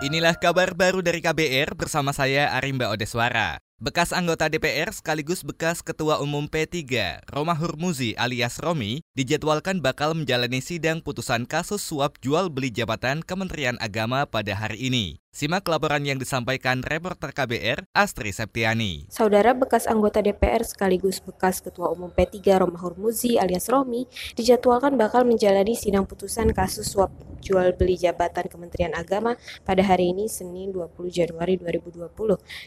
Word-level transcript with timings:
Inilah 0.00 0.32
kabar 0.40 0.72
baru 0.72 1.04
dari 1.04 1.20
KBR 1.20 1.76
bersama 1.76 2.16
saya 2.16 2.56
Arimba 2.56 2.88
Odeswara. 2.88 3.60
Bekas 3.80 4.12
anggota 4.12 4.52
DPR 4.52 4.92
sekaligus 4.92 5.40
bekas 5.40 5.80
Ketua 5.80 6.20
Umum 6.20 6.52
P3, 6.52 6.84
Roma 7.32 7.56
Hurmuzi 7.56 8.12
alias 8.12 8.60
Romi, 8.60 9.00
dijadwalkan 9.16 9.80
bakal 9.80 10.12
menjalani 10.12 10.60
sidang 10.60 11.00
putusan 11.00 11.48
kasus 11.48 11.80
suap 11.80 12.20
jual 12.20 12.52
beli 12.52 12.68
jabatan 12.68 13.24
Kementerian 13.24 13.80
Agama 13.80 14.28
pada 14.28 14.52
hari 14.52 14.92
ini. 14.92 15.16
Simak 15.32 15.64
laporan 15.64 16.04
yang 16.04 16.20
disampaikan 16.20 16.84
reporter 16.84 17.32
KBR 17.32 17.88
Astri 17.96 18.36
Septiani. 18.36 19.08
Saudara 19.08 19.56
bekas 19.56 19.88
anggota 19.88 20.20
DPR 20.20 20.60
sekaligus 20.60 21.24
bekas 21.24 21.64
Ketua 21.64 21.88
Umum 21.88 22.12
P3 22.12 22.36
Roma 22.60 22.76
Hurmuzi 22.76 23.40
alias 23.40 23.72
Romi 23.72 24.04
dijadwalkan 24.36 25.00
bakal 25.00 25.24
menjalani 25.24 25.72
sidang 25.72 26.04
putusan 26.04 26.52
kasus 26.52 26.92
suap 26.92 27.14
jual 27.40 27.72
beli 27.78 27.96
jabatan 27.96 28.46
Kementerian 28.50 28.92
Agama 28.92 29.38
pada 29.64 29.80
hari 29.80 30.12
ini 30.12 30.28
Senin 30.28 30.74
20 30.74 30.98
Januari 31.08 31.56
2020 31.56 32.10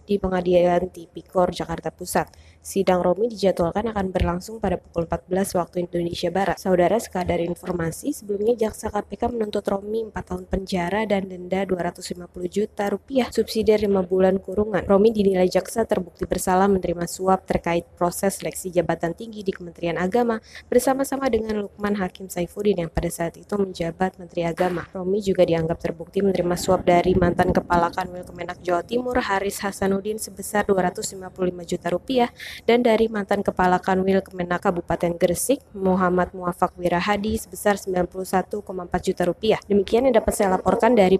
di 0.09 0.15
Pengadilan 0.17 0.89
Tipikor 1.03 1.51
Jakarta 1.51 1.91
Pusat. 1.91 2.31
Sidang 2.63 3.03
Romi 3.03 3.27
dijadwalkan 3.27 3.91
akan 3.91 4.15
berlangsung 4.15 4.63
pada 4.63 4.79
pukul 4.79 5.03
14 5.03 5.59
waktu 5.59 5.83
Indonesia 5.83 6.31
Barat. 6.31 6.55
Saudara 6.55 6.95
sekadar 6.95 7.43
informasi, 7.43 8.15
sebelumnya 8.15 8.55
jaksa 8.55 8.87
KPK 8.87 9.35
menuntut 9.35 9.67
Romi 9.67 10.07
4 10.07 10.15
tahun 10.15 10.43
penjara 10.47 11.03
dan 11.03 11.27
denda 11.27 11.67
250 11.67 12.23
juta 12.47 12.87
rupiah 12.87 13.27
subsidi 13.27 13.75
5 13.75 13.91
bulan 14.07 14.39
kurungan. 14.39 14.87
Romi 14.87 15.11
dinilai 15.11 15.51
jaksa 15.51 15.83
terbukti 15.83 16.23
bersalah 16.23 16.71
menerima 16.71 17.03
suap 17.03 17.43
terkait 17.43 17.83
proses 17.99 18.39
seleksi 18.39 18.71
jabatan 18.71 19.11
tinggi 19.11 19.43
di 19.43 19.51
Kementerian 19.51 19.99
Agama 19.99 20.39
bersama-sama 20.71 21.27
dengan 21.27 21.67
Lukman 21.67 21.99
Hakim 21.99 22.31
Saifuddin 22.31 22.87
yang 22.87 22.91
pada 22.93 23.11
saat 23.11 23.35
itu 23.35 23.51
menjabat 23.59 24.15
Menteri 24.15 24.47
Agama. 24.47 24.87
Romi 24.95 25.19
juga 25.19 25.43
dianggap 25.43 25.83
terbukti 25.83 26.23
menerima 26.23 26.55
suap 26.55 26.87
dari 26.87 27.11
mantan 27.11 27.51
Kepala 27.51 27.91
Kanwil 27.91 28.23
Kemenak 28.23 28.63
Jawa 28.63 28.87
Timur 28.87 29.19
Haris 29.19 29.59
Hasanuddin 29.59 30.15
sebesar 30.15 30.63
255 30.93 31.65
juta 31.65 31.87
rupiah 31.89 32.29
dan 32.69 32.85
dari 32.85 33.09
mantan 33.09 33.41
Kepala 33.41 33.81
Kanwil 33.81 34.21
Kemenak 34.21 34.63
Kabupaten 34.63 35.17
Gresik, 35.17 35.59
Muhammad 35.73 36.31
Muafak 36.31 36.77
Wirahadi 36.77 37.35
sebesar 37.41 37.81
91,4 37.81 38.63
juta 39.01 39.23
rupiah. 39.25 39.59
Demikian 39.65 40.07
yang 40.07 40.15
dapat 40.21 40.33
saya 40.37 40.55
laporkan 40.55 40.93
dari 40.93 41.17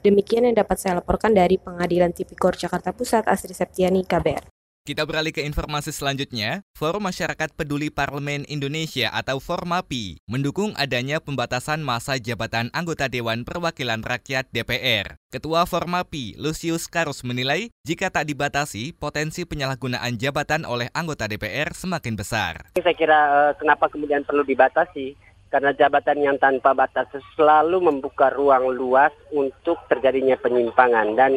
Demikian 0.00 0.48
yang 0.48 0.56
dapat 0.56 0.80
saya 0.80 0.98
laporkan 0.98 1.36
dari 1.36 1.60
Pengadilan 1.60 2.10
Tipikor 2.16 2.56
Jakarta 2.56 2.90
Pusat, 2.90 3.28
Astri 3.28 3.52
Septiani, 3.52 4.00
KBR. 4.02 4.59
Kita 4.80 5.04
beralih 5.04 5.28
ke 5.28 5.44
informasi 5.44 5.92
selanjutnya. 5.92 6.64
Forum 6.72 7.04
Masyarakat 7.04 7.52
Peduli 7.52 7.92
Parlemen 7.92 8.48
Indonesia 8.48 9.12
atau 9.12 9.36
Formapi 9.36 10.16
mendukung 10.24 10.72
adanya 10.72 11.20
pembatasan 11.20 11.84
masa 11.84 12.16
jabatan 12.16 12.72
anggota 12.72 13.04
Dewan 13.12 13.44
Perwakilan 13.44 14.00
Rakyat 14.00 14.48
DPR. 14.48 15.20
Ketua 15.28 15.68
Formapi, 15.68 16.32
Lucius 16.40 16.88
Karus 16.88 17.20
menilai 17.28 17.68
jika 17.84 18.08
tak 18.08 18.32
dibatasi, 18.32 18.96
potensi 18.96 19.44
penyalahgunaan 19.44 20.16
jabatan 20.16 20.64
oleh 20.64 20.88
anggota 20.96 21.28
DPR 21.28 21.76
semakin 21.76 22.16
besar. 22.16 22.72
Saya 22.80 22.96
kira 22.96 23.20
uh, 23.28 23.52
kenapa 23.60 23.92
kemudian 23.92 24.24
perlu 24.24 24.48
dibatasi? 24.48 25.12
Karena 25.52 25.76
jabatan 25.76 26.24
yang 26.24 26.40
tanpa 26.40 26.72
batas 26.72 27.04
selalu 27.36 27.84
membuka 27.84 28.32
ruang 28.32 28.72
luas 28.72 29.12
untuk 29.28 29.76
terjadinya 29.92 30.40
penyimpangan 30.40 31.12
dan 31.20 31.36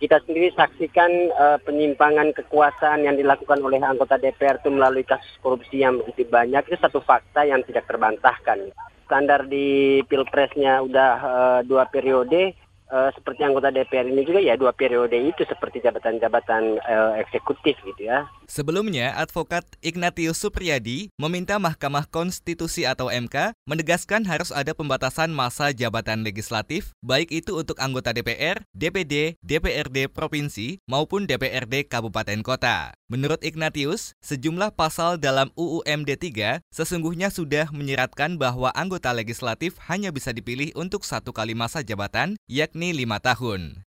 kita 0.00 0.16
sendiri 0.24 0.48
saksikan 0.56 1.12
uh, 1.36 1.58
penyimpangan 1.60 2.32
kekuasaan 2.32 3.04
yang 3.04 3.20
dilakukan 3.20 3.60
oleh 3.60 3.78
anggota 3.84 4.16
DPR 4.16 4.56
itu 4.56 4.72
melalui 4.72 5.04
kasus 5.04 5.28
korupsi 5.44 5.84
yang 5.84 6.00
begitu 6.00 6.24
banyak 6.24 6.64
itu 6.72 6.80
satu 6.80 7.04
fakta 7.04 7.44
yang 7.44 7.60
tidak 7.68 7.84
terbantahkan. 7.84 8.72
Standar 9.04 9.44
di 9.44 10.00
pilpresnya 10.08 10.80
udah 10.80 11.12
uh, 11.20 11.60
dua 11.68 11.84
periode, 11.92 12.56
uh, 12.88 13.12
seperti 13.12 13.44
anggota 13.44 13.68
DPR 13.68 14.08
ini 14.08 14.24
juga 14.24 14.40
ya 14.40 14.56
dua 14.56 14.72
periode 14.72 15.20
itu 15.20 15.44
seperti 15.44 15.84
jabatan-jabatan 15.84 16.80
uh, 16.80 17.12
eksekutif 17.20 17.76
gitu 17.84 18.08
ya. 18.08 18.24
Sebelumnya, 18.50 19.14
advokat 19.14 19.62
Ignatius 19.78 20.42
Supriyadi 20.42 21.14
meminta 21.14 21.62
Mahkamah 21.62 22.10
Konstitusi 22.10 22.82
atau 22.82 23.06
MK 23.06 23.54
menegaskan 23.62 24.26
harus 24.26 24.50
ada 24.50 24.74
pembatasan 24.74 25.30
masa 25.30 25.70
jabatan 25.70 26.26
legislatif 26.26 26.90
baik 26.98 27.30
itu 27.30 27.54
untuk 27.54 27.78
anggota 27.78 28.10
DPR, 28.10 28.66
DPD, 28.74 29.38
DPRD 29.38 30.10
provinsi 30.10 30.82
maupun 30.90 31.30
DPRD 31.30 31.86
kabupaten 31.86 32.42
kota. 32.42 32.90
Menurut 33.06 33.38
Ignatius, 33.46 34.18
sejumlah 34.18 34.74
pasal 34.74 35.22
dalam 35.22 35.54
UU 35.54 35.86
MD 35.86 36.18
3 36.18 36.58
sesungguhnya 36.74 37.30
sudah 37.30 37.70
menyeratkan 37.70 38.34
bahwa 38.34 38.74
anggota 38.74 39.14
legislatif 39.14 39.78
hanya 39.86 40.10
bisa 40.10 40.34
dipilih 40.34 40.74
untuk 40.74 41.06
satu 41.06 41.30
kali 41.30 41.54
masa 41.54 41.86
jabatan, 41.86 42.34
yakni 42.50 42.90
lima 42.98 43.22
tahun. 43.22 43.86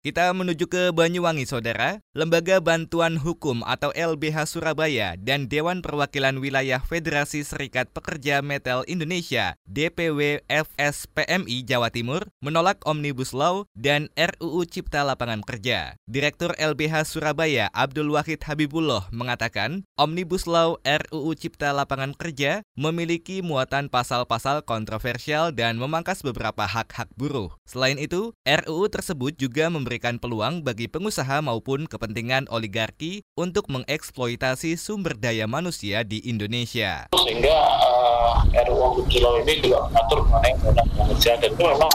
Kita 0.00 0.32
menuju 0.32 0.64
ke 0.64 0.96
Banyuwangi, 0.96 1.44
Saudara. 1.44 2.00
Lembaga 2.16 2.56
Bantuan 2.56 3.20
Hukum 3.20 3.60
atau 3.68 3.92
LBH 3.92 4.48
Surabaya 4.48 5.12
dan 5.20 5.44
Dewan 5.44 5.84
Perwakilan 5.84 6.40
Wilayah 6.40 6.80
Federasi 6.80 7.44
Serikat 7.44 7.92
Pekerja 7.92 8.40
Metal 8.40 8.80
Indonesia 8.88 9.60
DPW 9.68 10.40
FSPMI 10.48 11.68
Jawa 11.68 11.92
Timur 11.92 12.32
menolak 12.40 12.80
Omnibus 12.88 13.36
Law 13.36 13.68
dan 13.76 14.08
RUU 14.16 14.64
Cipta 14.64 15.04
Lapangan 15.04 15.44
Kerja. 15.44 16.00
Direktur 16.08 16.56
LBH 16.56 17.04
Surabaya 17.04 17.68
Abdul 17.76 18.08
Wahid 18.08 18.40
Habibullah 18.48 19.04
mengatakan, 19.12 19.84
Omnibus 20.00 20.48
Law 20.48 20.80
RUU 20.80 21.36
Cipta 21.36 21.76
Lapangan 21.76 22.16
Kerja 22.16 22.64
memiliki 22.72 23.44
muatan 23.44 23.92
pasal-pasal 23.92 24.64
kontroversial 24.64 25.52
dan 25.52 25.76
memangkas 25.76 26.24
beberapa 26.24 26.64
hak-hak 26.64 27.12
buruh. 27.20 27.52
Selain 27.68 28.00
itu, 28.00 28.32
RUU 28.48 28.88
tersebut 28.88 29.36
juga 29.36 29.68
memberi 29.68 29.89
memberikan 29.90 30.22
peluang 30.22 30.62
bagi 30.62 30.86
pengusaha 30.86 31.42
maupun 31.42 31.90
kepentingan 31.90 32.46
oligarki 32.46 33.26
untuk 33.34 33.66
mengeksploitasi 33.66 34.78
sumber 34.78 35.18
daya 35.18 35.50
manusia 35.50 36.06
di 36.06 36.22
Indonesia. 36.30 37.10
Sehingga 37.10 37.58
uh, 37.58 38.46
RUU 38.70 39.02
Omnibus 39.02 39.18
Law 39.18 39.42
ini 39.42 39.58
juga 39.58 39.90
mengatur 39.90 40.22
mengenai 40.30 40.54
undang 40.62 40.86
pekerja 40.94 41.42
dan 41.42 41.50
itu 41.50 41.64
memang 41.66 41.92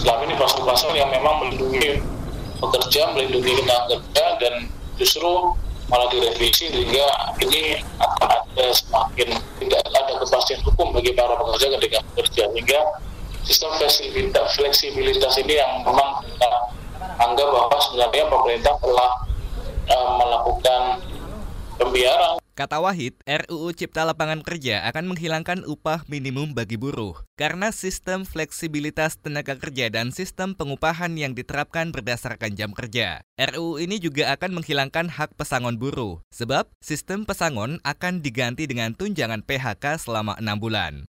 selama 0.00 0.22
ini 0.24 0.34
pasal-pasal 0.40 0.90
yang 0.96 1.12
memang 1.12 1.34
melindungi 1.44 2.00
pekerja, 2.64 3.12
melindungi 3.12 3.60
tenaga 3.60 4.00
kerja 4.00 4.24
dan 4.40 4.54
justru 4.96 5.52
malah 5.92 6.08
direvisi 6.08 6.72
sehingga 6.72 7.12
ini 7.44 7.76
akan 8.00 8.28
ada 8.40 8.66
semakin 8.72 9.36
tidak 9.60 9.84
ada 9.84 10.16
kepastian 10.16 10.64
hukum 10.64 10.96
bagi 10.96 11.12
para 11.12 11.36
pekerja 11.36 11.76
ketika 11.76 11.98
bekerja 12.08 12.42
sehingga 12.56 12.80
sistem 13.44 13.68
fleksibilitas, 13.76 14.56
fleksibilitas 14.56 15.36
ini 15.44 15.60
yang 15.60 15.84
memang 15.84 16.24
kita 16.24 16.77
anggap 17.28 17.48
bahwa 17.52 17.76
sebenarnya 17.76 18.24
pemerintah 18.32 18.74
telah 18.80 19.10
uh, 19.92 20.10
melakukan 20.16 20.82
pembiaran. 21.76 22.36
Kata 22.58 22.82
Wahid, 22.82 23.14
RUU 23.22 23.70
Cipta 23.70 24.02
Lapangan 24.02 24.42
Kerja 24.42 24.82
akan 24.90 25.14
menghilangkan 25.14 25.62
upah 25.62 26.02
minimum 26.10 26.58
bagi 26.58 26.74
buruh 26.74 27.14
karena 27.38 27.70
sistem 27.70 28.26
fleksibilitas 28.26 29.14
tenaga 29.22 29.54
kerja 29.54 29.86
dan 29.86 30.10
sistem 30.10 30.58
pengupahan 30.58 31.14
yang 31.14 31.38
diterapkan 31.38 31.94
berdasarkan 31.94 32.58
jam 32.58 32.74
kerja. 32.74 33.22
RUU 33.38 33.78
ini 33.78 34.02
juga 34.02 34.34
akan 34.34 34.58
menghilangkan 34.58 35.06
hak 35.06 35.38
pesangon 35.38 35.78
buruh, 35.78 36.18
sebab 36.34 36.66
sistem 36.82 37.22
pesangon 37.22 37.78
akan 37.86 38.26
diganti 38.26 38.66
dengan 38.66 38.90
tunjangan 38.90 39.46
PHK 39.46 40.02
selama 40.02 40.34
enam 40.42 40.58
bulan. 40.58 41.06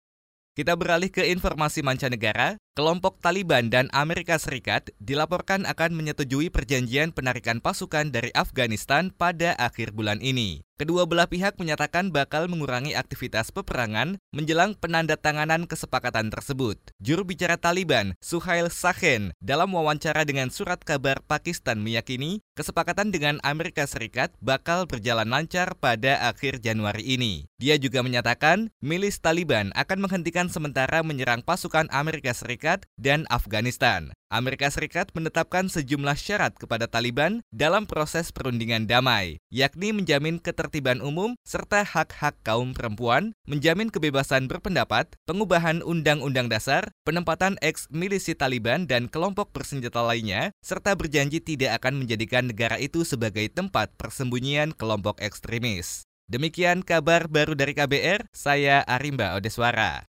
Kita 0.53 0.77
beralih 0.77 1.09
ke 1.09 1.33
informasi 1.33 1.81
mancanegara. 1.81 2.61
Kelompok 2.73 3.21
Taliban 3.21 3.69
dan 3.69 3.93
Amerika 3.93 4.41
Serikat 4.41 4.97
dilaporkan 4.97 5.69
akan 5.69 5.93
menyetujui 5.93 6.49
perjanjian 6.49 7.13
penarikan 7.13 7.61
pasukan 7.61 8.09
dari 8.09 8.33
Afghanistan 8.33 9.13
pada 9.13 9.53
akhir 9.61 9.93
bulan 9.93 10.25
ini. 10.25 10.65
Kedua 10.81 11.05
belah 11.05 11.29
pihak 11.29 11.61
menyatakan 11.61 12.11
bakal 12.11 12.49
mengurangi 12.49 12.97
aktivitas 12.97 13.53
peperangan 13.53 14.17
menjelang 14.33 14.73
penandatanganan 14.73 15.69
kesepakatan 15.69 16.33
tersebut. 16.33 16.81
Juru 16.97 17.29
bicara 17.29 17.61
Taliban, 17.61 18.17
Suhail 18.25 18.73
Sahen, 18.73 19.37
dalam 19.39 19.69
wawancara 19.77 20.25
dengan 20.25 20.49
surat 20.49 20.81
kabar 20.81 21.21
Pakistan 21.29 21.77
meyakini 21.77 22.41
kesepakatan 22.57 23.13
dengan 23.13 23.37
Amerika 23.45 23.85
Serikat 23.85 24.33
bakal 24.41 24.89
berjalan 24.89 25.29
lancar 25.29 25.77
pada 25.77 26.25
akhir 26.33 26.65
Januari 26.65 27.05
ini. 27.05 27.47
Dia 27.61 27.77
juga 27.77 28.01
menyatakan 28.03 28.73
milis 28.83 29.21
Taliban 29.21 29.71
akan 29.77 30.09
menghentikan 30.09 30.49
sementara 30.49 31.05
menyerang 31.05 31.45
pasukan 31.45 31.87
Amerika 31.93 32.33
Serikat 32.33 32.62
Serikat 32.63 32.87
dan 32.95 33.27
Afghanistan. 33.27 34.15
Amerika 34.31 34.71
Serikat 34.71 35.11
menetapkan 35.19 35.67
sejumlah 35.67 36.15
syarat 36.15 36.55
kepada 36.55 36.87
Taliban 36.87 37.43
dalam 37.51 37.91
proses 37.91 38.31
perundingan 38.31 38.87
damai, 38.87 39.43
yakni 39.51 39.91
menjamin 39.91 40.39
ketertiban 40.39 41.03
umum 41.03 41.35
serta 41.43 41.83
hak-hak 41.83 42.39
kaum 42.47 42.71
perempuan, 42.71 43.35
menjamin 43.51 43.91
kebebasan 43.91 44.47
berpendapat, 44.47 45.11
pengubahan 45.27 45.83
undang-undang 45.83 46.47
dasar, 46.47 46.95
penempatan 47.03 47.59
eks-milisi 47.67 48.39
Taliban 48.39 48.87
dan 48.87 49.11
kelompok 49.11 49.51
bersenjata 49.51 49.99
lainnya, 49.99 50.55
serta 50.63 50.95
berjanji 50.95 51.43
tidak 51.43 51.83
akan 51.83 52.07
menjadikan 52.07 52.47
negara 52.47 52.79
itu 52.79 53.03
sebagai 53.03 53.51
tempat 53.51 53.91
persembunyian 53.99 54.71
kelompok 54.71 55.19
ekstremis. 55.19 56.07
Demikian 56.31 56.87
kabar 56.87 57.27
baru 57.27 57.59
dari 57.59 57.75
KBR, 57.75 58.31
saya 58.31 58.87
Arimba 58.87 59.35
Odeswara. 59.35 60.07